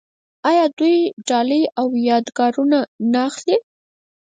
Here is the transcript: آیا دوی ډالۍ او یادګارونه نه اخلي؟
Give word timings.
آیا 0.49 0.65
دوی 0.79 0.97
ډالۍ 1.27 1.63
او 1.79 1.87
یادګارونه 2.09 2.79
نه 3.11 3.19
اخلي؟ 3.29 3.57